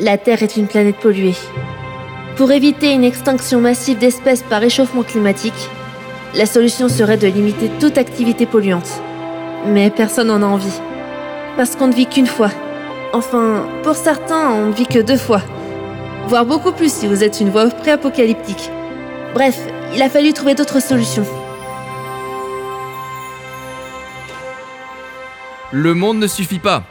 La 0.00 0.18
Terre 0.18 0.42
est 0.42 0.56
une 0.56 0.66
planète 0.66 0.96
polluée. 0.96 1.36
Pour 2.36 2.50
éviter 2.50 2.90
une 2.90 3.04
extinction 3.04 3.60
massive 3.60 3.96
d'espèces 3.96 4.42
par 4.42 4.60
réchauffement 4.60 5.04
climatique, 5.04 5.70
la 6.34 6.46
solution 6.46 6.88
serait 6.88 7.16
de 7.16 7.28
limiter 7.28 7.70
toute 7.78 7.96
activité 7.96 8.44
polluante. 8.44 8.88
Mais 9.66 9.90
personne 9.90 10.26
n'en 10.26 10.42
a 10.42 10.46
envie. 10.46 10.80
Parce 11.56 11.76
qu'on 11.76 11.86
ne 11.86 11.94
vit 11.94 12.08
qu'une 12.08 12.26
fois. 12.26 12.50
Enfin, 13.12 13.68
pour 13.84 13.94
certains, 13.94 14.50
on 14.50 14.66
ne 14.66 14.72
vit 14.72 14.88
que 14.88 14.98
deux 14.98 15.16
fois. 15.16 15.42
Voire 16.26 16.44
beaucoup 16.44 16.72
plus 16.72 16.92
si 16.92 17.06
vous 17.06 17.22
êtes 17.22 17.38
une 17.38 17.50
voix 17.50 17.68
pré-apocalyptique. 17.68 18.70
Bref, 19.32 19.60
il 19.94 20.02
a 20.02 20.08
fallu 20.08 20.32
trouver 20.32 20.56
d'autres 20.56 20.82
solutions. 20.82 21.26
Le 25.70 25.94
monde 25.94 26.18
ne 26.18 26.26
suffit 26.26 26.58
pas. 26.58 26.82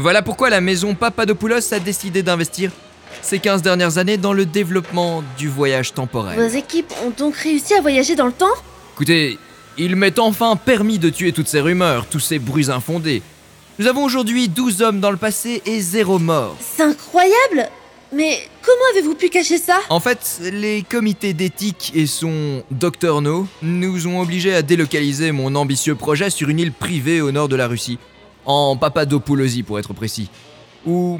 Voilà 0.00 0.22
pourquoi 0.22 0.48
la 0.48 0.60
maison 0.60 0.94
Papadopoulos 0.94 1.74
a 1.74 1.80
décidé 1.80 2.22
d'investir 2.22 2.70
ces 3.20 3.40
15 3.40 3.62
dernières 3.62 3.98
années 3.98 4.16
dans 4.16 4.32
le 4.32 4.46
développement 4.46 5.24
du 5.36 5.48
voyage 5.48 5.92
temporel. 5.92 6.38
Vos 6.38 6.56
équipes 6.56 6.92
ont 7.04 7.10
donc 7.10 7.34
réussi 7.34 7.74
à 7.74 7.80
voyager 7.80 8.14
dans 8.14 8.26
le 8.26 8.32
temps? 8.32 8.46
Écoutez, 8.94 9.38
il 9.76 9.96
m'est 9.96 10.20
enfin 10.20 10.54
permis 10.54 11.00
de 11.00 11.10
tuer 11.10 11.32
toutes 11.32 11.48
ces 11.48 11.60
rumeurs, 11.60 12.06
tous 12.06 12.20
ces 12.20 12.38
bruits 12.38 12.70
infondés. 12.70 13.22
Nous 13.80 13.88
avons 13.88 14.04
aujourd'hui 14.04 14.48
12 14.48 14.82
hommes 14.82 15.00
dans 15.00 15.10
le 15.10 15.16
passé 15.16 15.62
et 15.66 15.80
zéro 15.80 16.20
mort. 16.20 16.56
C'est 16.60 16.84
incroyable 16.84 17.68
Mais 18.12 18.38
comment 18.62 18.78
avez-vous 18.92 19.16
pu 19.16 19.28
cacher 19.28 19.58
ça? 19.58 19.80
En 19.90 19.98
fait, 19.98 20.40
les 20.40 20.82
comités 20.82 21.34
d'éthique 21.34 21.90
et 21.94 22.06
son 22.06 22.62
Dr 22.70 23.20
No 23.20 23.48
nous 23.62 24.06
ont 24.06 24.20
obligés 24.20 24.54
à 24.54 24.62
délocaliser 24.62 25.32
mon 25.32 25.56
ambitieux 25.56 25.96
projet 25.96 26.30
sur 26.30 26.48
une 26.48 26.60
île 26.60 26.72
privée 26.72 27.20
au 27.20 27.32
nord 27.32 27.48
de 27.48 27.56
la 27.56 27.66
Russie, 27.66 27.98
en 28.46 28.76
Papadopoulosie 28.76 29.62
pour 29.62 29.78
être 29.78 29.92
précis, 29.92 30.28
où 30.86 31.18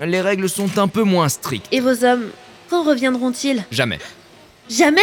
les 0.00 0.20
règles 0.20 0.48
sont 0.48 0.78
un 0.78 0.88
peu 0.88 1.02
moins 1.02 1.28
strictes. 1.28 1.66
Et 1.72 1.80
vos 1.80 2.04
hommes, 2.04 2.26
quand 2.70 2.84
reviendront-ils? 2.84 3.64
Jamais. 3.70 3.98
Jamais? 4.68 5.00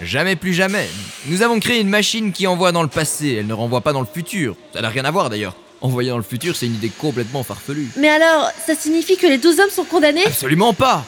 Jamais 0.00 0.34
plus 0.36 0.52
jamais. 0.54 0.88
Nous 1.26 1.42
avons 1.42 1.60
créé 1.60 1.80
une 1.80 1.88
machine 1.88 2.32
qui 2.32 2.46
envoie 2.46 2.72
dans 2.72 2.82
le 2.82 2.88
passé, 2.88 3.36
elle 3.38 3.46
ne 3.46 3.52
renvoie 3.54 3.82
pas 3.82 3.92
dans 3.92 4.00
le 4.00 4.06
futur. 4.12 4.56
Ça 4.72 4.80
n'a 4.80 4.88
rien 4.88 5.04
à 5.04 5.10
voir 5.10 5.30
d'ailleurs. 5.30 5.54
Envoyer 5.80 6.10
dans 6.10 6.16
le 6.16 6.22
futur, 6.22 6.56
c'est 6.56 6.66
une 6.66 6.74
idée 6.74 6.90
complètement 6.90 7.42
farfelue. 7.42 7.88
Mais 7.96 8.08
alors, 8.08 8.50
ça 8.66 8.74
signifie 8.74 9.16
que 9.16 9.26
les 9.26 9.38
12 9.38 9.60
hommes 9.60 9.70
sont 9.70 9.84
condamnés? 9.84 10.24
Absolument 10.26 10.74
pas 10.74 11.04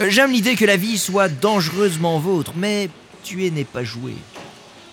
Euh, 0.00 0.10
J'aime 0.10 0.32
l'idée 0.32 0.56
que 0.56 0.64
la 0.66 0.76
vie 0.76 0.98
soit 0.98 1.28
dangereusement 1.28 2.18
vôtre, 2.18 2.52
mais 2.56 2.90
tuer 3.22 3.50
n'est 3.50 3.64
pas 3.64 3.84
jouer. 3.84 4.14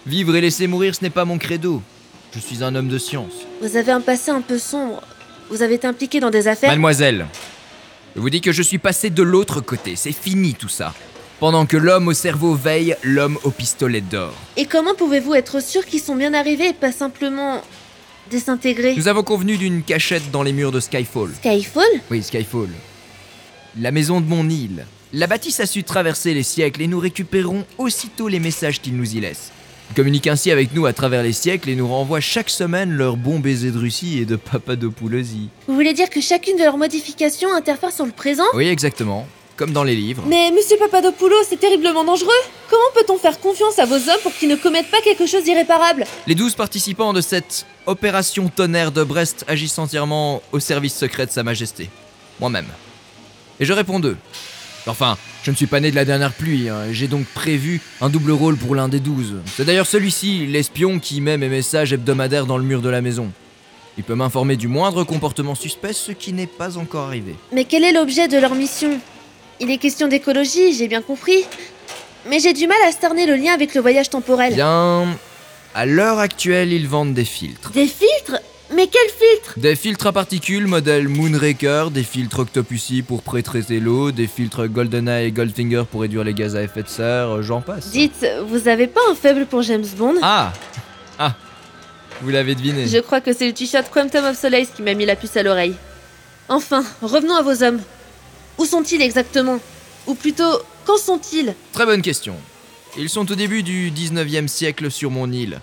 Vivre 0.06 0.36
et 0.36 0.42
laisser 0.42 0.68
mourir, 0.68 0.94
ce 0.96 1.02
n'est 1.02 1.09
pas 1.09 1.26
mon 1.26 1.38
credo. 1.38 1.81
Je 2.34 2.40
suis 2.40 2.64
un 2.64 2.76
homme 2.76 2.88
de 2.90 2.98
science. 2.98 3.34
Vous 3.64 3.78
avez 3.78 3.94
un 3.94 4.02
passé 4.02 4.30
un 4.30 4.42
peu 4.42 4.59
sombre. 4.59 5.02
Vous 5.50 5.61
avez 5.61 5.75
été 5.75 5.88
impliqué 5.88 6.19
dans 6.19 6.30
des 6.30 6.50
affaires 6.50 6.69
Mademoiselle, 6.69 7.28
je 8.14 8.19
vous 8.19 8.30
dis 8.30 8.42
que 8.42 8.52
je 8.52 8.61
suis 8.61 8.78
passé 8.78 9.09
de 9.09 9.23
l'autre 9.23 9.61
côté, 9.61 9.95
c'est 9.95 10.11
fini 10.11 10.53
tout 10.53 10.67
ça. 10.67 10.94
Pendant 11.39 11.66
que 11.66 11.78
l'homme 11.78 12.09
au 12.09 12.14
cerveau 12.14 12.56
veille, 12.56 12.97
l'homme 13.03 13.39
au 13.44 13.52
pistolet 13.52 14.02
d'or. 14.02 14.34
Et 14.58 14.66
comment 14.66 14.95
pouvez-vous 14.95 15.34
être 15.36 15.64
sûr 15.64 15.86
qu'ils 15.86 16.02
sont 16.02 16.17
bien 16.17 16.34
arrivés 16.34 16.69
et 16.69 16.73
pas 16.73 16.91
simplement 16.91 17.61
désintégrés 18.30 18.95
Nous 18.97 19.08
avons 19.08 19.23
convenu 19.23 19.56
d'une 19.56 19.81
cachette 19.81 20.30
dans 20.30 20.44
les 20.44 20.52
murs 20.52 20.73
de 20.73 20.81
Skyfall. 20.81 21.30
Skyfall? 21.36 22.02
Oui, 22.11 22.22
Skyfall. 22.22 22.69
La 23.80 23.91
maison 23.91 24.19
de 24.19 24.28
mon 24.28 24.50
île. 24.50 24.86
La 25.14 25.28
bâtisse 25.28 25.61
a 25.61 25.66
su 25.66 25.86
traverser 25.86 26.34
les 26.34 26.44
siècles 26.44 26.81
et 26.81 26.88
nous 26.88 27.00
récupérons 27.00 27.64
aussitôt 27.78 28.28
les 28.28 28.41
messages 28.41 28.81
qu'ils 28.81 28.97
nous 28.97 29.16
y 29.16 29.22
laissent. 29.22 29.53
Ils 29.92 29.95
communiquent 29.95 30.28
ainsi 30.28 30.50
avec 30.52 30.73
nous 30.73 30.86
à 30.86 30.94
travers 30.94 31.23
les 31.23 31.34
siècles 31.34 31.70
et 31.70 31.76
nous 31.76 31.88
renvoient 31.88 32.20
chaque 32.20 32.50
semaine 32.50 32.92
leurs 32.92 33.17
bons 33.17 33.39
baisers 33.39 33.72
de 33.72 33.78
Russie 33.78 34.20
et 34.20 34.25
de 34.25 34.36
Papadopoulosie. 34.36 35.50
Vous 35.67 35.75
voulez 35.75 35.94
dire 35.94 36.09
que 36.09 36.22
chacune 36.22 36.58
de 36.58 36.64
leurs 36.64 36.78
modifications 36.78 37.53
interfère 37.53 37.92
sur 37.92 38.06
le 38.06 38.12
présent? 38.12 38.45
Oui, 38.53 38.67
exactement. 38.67 39.28
Comme 39.56 39.72
dans 39.72 39.84
les 39.84 39.95
livres. 39.95 40.23
Mais 40.28 40.50
monsieur 40.52 40.78
Papadopoulos, 40.78 41.44
c'est 41.48 41.59
terriblement 41.59 42.03
dangereux 42.03 42.31
Comment 42.69 43.06
peut-on 43.06 43.19
faire 43.19 43.40
confiance 43.40 43.78
à 43.78 43.85
vos 43.85 43.96
hommes 43.96 44.19
pour 44.24 44.34
qu'ils 44.34 44.50
ne 44.50 44.56
commettent 44.56 44.90
pas 44.90 45.02
quelque 45.02 45.28
chose 45.28 45.44
d'irréparable? 45.44 46.06
Les 46.25 46.34
douze 46.34 46.56
participants 46.56 47.13
de 47.13 47.22
cette 47.22 47.68
opération 47.85 48.50
tonnerre 48.50 48.91
de 48.91 49.03
Brest 49.03 49.46
agissent 49.47 49.78
entièrement 49.78 50.41
au 50.52 50.59
service 50.59 50.96
secret 50.96 51.28
de 51.28 51.31
Sa 51.31 51.44
Majesté. 51.44 51.90
Moi-même. 52.40 52.66
Et 53.59 53.66
je 53.66 53.74
réponds 53.74 54.00
d'eux. 54.00 54.18
Enfin, 54.86 55.18
je 55.44 55.52
ne 55.52 55.56
suis 55.56 55.68
pas 55.68 55.80
né 55.80 55.92
de 55.92 55.96
la 55.96 56.04
dernière 56.04 56.34
pluie, 56.34 56.68
hein, 56.70 56.92
j'ai 56.92 57.08
donc 57.08 57.26
prévu 57.26 57.80
un 58.02 58.10
double 58.10 58.32
rôle 58.32 58.58
pour 58.58 58.76
l'un 58.76 58.90
des 58.90 59.00
douze. 59.00 59.36
C'est 59.56 59.66
d'ailleurs 59.66 59.88
celui-ci, 59.88 60.46
l'espion, 60.46 61.00
qui 61.00 61.22
met 61.22 61.38
mes 61.38 61.48
messages 61.48 61.94
hebdomadaires 61.94 62.46
dans 62.46 62.58
le 62.58 62.64
mur 62.64 62.82
de 62.82 62.90
la 62.90 63.02
maison. 63.02 63.32
Il 63.98 64.04
peut 64.04 64.16
m'informer 64.16 64.58
du 64.58 64.68
moindre 64.68 65.04
comportement 65.04 65.56
suspect, 65.56 65.94
ce 65.94 66.12
qui 66.12 66.34
n'est 66.34 66.48
pas 66.48 66.78
encore 66.78 67.08
arrivé. 67.08 67.36
Mais 67.54 67.64
quel 67.64 67.84
est 67.84 67.94
l'objet 67.94 68.28
de 68.28 68.38
leur 68.38 68.56
mission? 68.56 69.00
Il 69.60 69.70
est 69.72 69.78
question 69.78 70.08
d'écologie, 70.08 70.74
j'ai 70.74 70.88
bien 70.88 71.02
compris. 71.02 71.46
Mais 72.30 72.40
j'ai 72.40 72.54
du 72.54 72.68
mal 72.68 72.78
à 72.88 72.92
cerner 72.92 73.26
le 73.26 73.36
lien 73.36 73.54
avec 73.54 73.76
le 73.76 73.82
voyage 73.82 74.10
temporel. 74.10 74.56
Bien. 74.56 75.06
À 75.76 75.86
l'heure 75.86 76.20
actuelle, 76.20 76.72
ils 76.74 76.88
vendent 76.88 77.14
des 77.14 77.26
filtres. 77.26 77.72
Des 77.72 77.88
filtres? 77.88 78.42
Mais 78.75 78.88
quels 78.88 79.09
filtres 79.09 79.53
Des 79.59 79.75
filtres 79.75 80.07
à 80.07 80.11
particules 80.11 80.66
modèle 80.67 81.07
Moonraker, 81.07 81.91
des 81.91 82.03
filtres 82.03 82.39
Octopussy 82.39 83.01
pour 83.03 83.22
pré-traiter 83.22 83.79
l'eau, 83.79 84.11
des 84.11 84.28
filtres 84.28 84.67
GoldenEye 84.67 85.28
et 85.28 85.31
Goldfinger 85.31 85.84
pour 85.89 86.01
réduire 86.01 86.23
les 86.23 86.34
gaz 86.34 86.56
à 86.56 86.63
effet 86.63 86.81
de 86.84 86.88
serre, 86.88 87.35
euh, 87.38 87.41
j'en 87.41 87.61
passe. 87.61 87.91
Dites, 87.91 88.25
vous 88.47 88.67
avez 88.67 88.88
pas 88.88 89.01
un 89.11 89.16
faible 89.16 89.45
pour 89.45 89.61
James 89.61 89.85
Bond? 89.97 90.16
Ah 90.22 90.53
Ah 91.19 91.35
Vous 92.22 92.29
l'avez 92.29 92.56
deviné. 92.56 92.88
Je 92.88 92.97
crois 93.00 93.22
que 93.22 93.31
c'est 93.34 93.45
le 93.47 93.53
t-shirt 93.53 93.89
Quantum 93.91 94.25
of 94.25 94.38
Solace 94.39 94.69
qui 94.75 94.81
m'a 94.81 94.94
mis 94.95 95.05
la 95.05 95.16
puce 95.16 95.38
à 95.38 95.44
l'oreille. 95.44 95.75
Enfin, 96.50 96.84
revenons 97.01 97.35
à 97.35 97.41
vos 97.41 97.63
hommes. 97.63 97.79
Où 98.57 98.66
sont-ils 98.66 99.01
exactement? 99.01 99.59
Ou 100.07 100.16
plutôt, 100.16 100.59
quand 100.85 100.97
sont-ils? 100.97 101.53
Très 101.73 101.85
bonne 101.85 102.01
question. 102.01 102.35
Ils 102.97 103.09
sont 103.09 103.31
au 103.31 103.35
début 103.35 103.63
du 103.63 103.91
19e 103.91 104.47
siècle 104.47 104.90
sur 104.91 105.11
mon 105.11 105.31
île. 105.31 105.59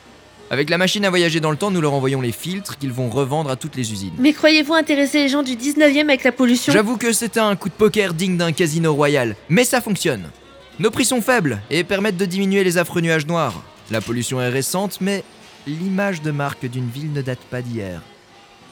Avec 0.53 0.69
la 0.69 0.78
machine 0.78 1.05
à 1.05 1.11
voyager 1.11 1.38
dans 1.38 1.53
le 1.53 1.56
temps, 1.56 1.71
nous 1.71 1.81
leur 1.81 1.93
envoyons 1.93 2.21
les 2.21 2.33
filtres 2.33 2.77
qu'ils 2.77 2.91
vont 2.91 3.09
revendre 3.09 3.50
à 3.50 3.56
toutes 3.56 3.77
les 3.77 3.93
usines. 3.93 4.15
Mais 4.19 4.33
croyez-vous 4.33 4.75
intéresser 4.75 5.22
les 5.22 5.28
gens 5.28 5.44
du 5.44 5.55
19e 5.55 6.00
avec 6.09 6.25
la 6.25 6.33
pollution? 6.33 6.72
J'avoue 6.72 6.97
que 6.97 7.12
c'était 7.12 7.38
un 7.38 7.55
coup 7.55 7.69
de 7.69 7.75
poker 7.75 8.15
digne 8.15 8.37
d'un 8.37 8.50
casino 8.50 8.93
royal, 8.93 9.37
mais 9.49 9.62
ça 9.62 9.81
fonctionne. 9.81 10.25
Nos 10.81 10.91
prix 10.91 11.05
sont 11.05 11.22
faibles 11.22 11.60
et 11.71 11.84
permettent 11.84 12.16
de 12.16 12.25
diminuer 12.25 12.65
les 12.65 12.78
affreux 12.78 13.00
nuages 13.00 13.28
noirs. 13.28 13.62
La 13.93 14.00
pollution 14.00 14.41
est 14.41 14.49
récente, 14.49 14.99
mais 15.00 15.22
l'image 15.69 16.21
de 16.21 16.33
marque 16.33 16.66
d'une 16.66 16.91
ville 16.91 17.12
ne 17.12 17.22
date 17.22 17.39
pas 17.49 17.62
d'hier. 17.62 18.03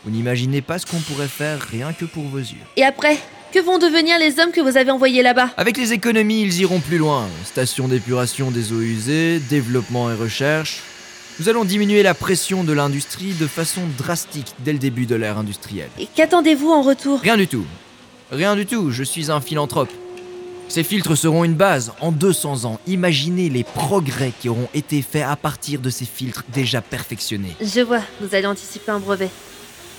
Vous 0.04 0.10
n'imaginez 0.10 0.62
pas 0.62 0.80
ce 0.80 0.86
qu'on 0.86 0.98
pourrait 0.98 1.28
faire 1.28 1.60
rien 1.60 1.92
que 1.92 2.06
pour 2.06 2.24
vos 2.24 2.38
yeux. 2.38 2.56
Et 2.76 2.82
après 2.82 3.18
Que 3.52 3.60
vont 3.60 3.78
devenir 3.78 4.18
les 4.18 4.40
hommes 4.40 4.50
que 4.50 4.60
vous 4.60 4.76
avez 4.76 4.90
envoyés 4.90 5.22
là-bas? 5.22 5.50
Avec 5.56 5.76
les 5.76 5.92
économies, 5.92 6.42
ils 6.42 6.60
iront 6.60 6.80
plus 6.80 6.98
loin. 6.98 7.28
Station 7.44 7.86
d'épuration 7.86 8.50
des 8.50 8.72
eaux 8.72 8.80
usées, 8.80 9.38
développement 9.48 10.10
et 10.10 10.14
recherche. 10.14 10.80
Nous 11.40 11.48
allons 11.48 11.64
diminuer 11.64 12.02
la 12.02 12.14
pression 12.14 12.64
de 12.64 12.72
l'industrie 12.72 13.32
de 13.32 13.46
façon 13.46 13.82
drastique 13.96 14.54
dès 14.58 14.72
le 14.72 14.80
début 14.80 15.06
de 15.06 15.14
l'ère 15.14 15.38
industrielle. 15.38 15.90
Et 15.96 16.08
qu'attendez-vous 16.12 16.68
en 16.68 16.82
retour? 16.82 17.20
Rien 17.20 17.36
du 17.36 17.46
tout. 17.46 17.64
Rien 18.32 18.56
du 18.56 18.66
tout, 18.66 18.90
je 18.90 19.04
suis 19.04 19.30
un 19.30 19.40
philanthrope. 19.40 19.90
Ces 20.68 20.82
filtres 20.82 21.16
seront 21.16 21.44
une 21.44 21.54
base. 21.54 21.92
En 22.00 22.10
200 22.10 22.64
ans, 22.64 22.80
imaginez 22.88 23.50
les 23.50 23.62
progrès 23.62 24.32
qui 24.40 24.48
auront 24.48 24.68
été 24.74 25.00
faits 25.00 25.22
à 25.22 25.36
partir 25.36 25.78
de 25.80 25.90
ces 25.90 26.06
filtres 26.06 26.42
déjà 26.52 26.82
perfectionnés. 26.82 27.54
Je 27.60 27.82
vois, 27.82 28.02
vous 28.20 28.34
allez 28.34 28.46
anticiper 28.46 28.90
un 28.90 28.98
brevet. 28.98 29.30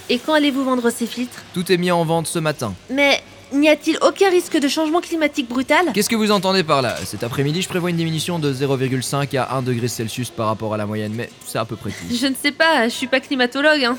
Et 0.09 0.19
quand 0.19 0.33
allez-vous 0.33 0.65
vendre 0.65 0.89
ces 0.89 1.07
filtres? 1.07 1.41
Tout 1.53 1.71
est 1.71 1.77
mis 1.77 1.91
en 1.91 2.03
vente 2.03 2.27
ce 2.27 2.39
matin. 2.39 2.73
Mais 2.89 3.23
n'y 3.53 3.69
a-t-il 3.69 3.97
aucun 4.01 4.29
risque 4.29 4.57
de 4.57 4.67
changement 4.67 5.01
climatique 5.01 5.47
brutal 5.47 5.91
Qu'est-ce 5.93 6.09
que 6.09 6.15
vous 6.15 6.31
entendez 6.31 6.63
par 6.63 6.81
là? 6.81 6.95
Cet 7.05 7.23
après-midi, 7.23 7.61
je 7.61 7.69
prévois 7.69 7.89
une 7.89 7.97
diminution 7.97 8.39
de 8.39 8.53
0,5 8.53 9.37
à 9.37 9.55
1 9.55 9.61
degré 9.61 9.87
Celsius 9.87 10.29
par 10.29 10.47
rapport 10.47 10.73
à 10.73 10.77
la 10.77 10.85
moyenne, 10.85 11.13
mais 11.15 11.29
c'est 11.45 11.57
à 11.57 11.65
peu 11.65 11.75
près 11.75 11.89
tout. 11.89 12.13
Je 12.13 12.27
ne 12.27 12.35
sais 12.35 12.51
pas, 12.51 12.87
je 12.87 12.93
suis 12.93 13.07
pas 13.07 13.19
climatologue, 13.19 13.83
hein. 13.83 13.97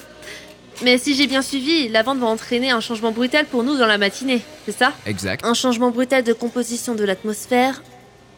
Mais 0.83 0.97
si 0.97 1.15
j'ai 1.15 1.27
bien 1.27 1.43
suivi, 1.43 1.88
la 1.88 2.02
vente 2.02 2.19
va 2.19 2.26
entraîner 2.26 2.70
un 2.70 2.81
changement 2.81 3.12
brutal 3.12 3.44
pour 3.44 3.62
nous 3.62 3.76
dans 3.76 3.87
la 3.87 3.99
matinée, 3.99 4.41
c'est 4.64 4.76
ça? 4.76 4.93
Exact. 5.05 5.44
Un 5.44 5.55
changement 5.55 5.91
brutal 5.91 6.25
de 6.25 6.32
composition 6.32 6.94
de 6.94 7.05
l'atmosphère, 7.05 7.82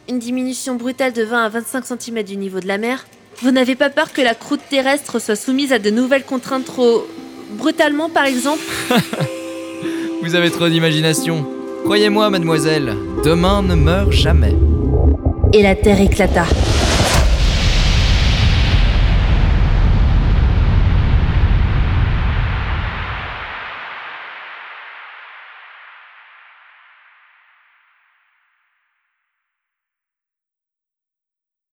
une 0.08 0.19
diminution 0.19 0.75
brutale 0.75 1.12
de 1.12 1.23
20 1.23 1.44
à 1.44 1.49
25 1.49 1.85
cm 1.87 2.23
du 2.25 2.37
niveau 2.37 2.58
de 2.58 2.67
la 2.67 2.79
mer. 2.79 3.06
Vous 3.43 3.53
n'avez 3.53 3.76
pas 3.76 3.91
peur 3.91 4.12
que 4.12 4.20
la 4.20 4.35
croûte 4.35 4.61
terrestre 4.69 5.20
soit 5.20 5.37
soumise 5.37 5.73
à 5.73 5.79
de 5.79 5.91
nouvelles 5.91 6.25
contraintes 6.25 6.65
trop 6.65 7.06
brutalement, 7.50 8.11
par 8.11 8.25
exemple? 8.25 8.62
Vous 10.22 10.36
avez 10.36 10.52
trop 10.52 10.69
d'imagination. 10.69 11.44
Croyez-moi, 11.84 12.30
mademoiselle, 12.30 12.94
demain 13.24 13.60
ne 13.60 13.74
meurt 13.74 14.12
jamais. 14.12 14.54
Et 15.52 15.62
la 15.62 15.74
Terre 15.74 16.00
éclata. 16.00 16.44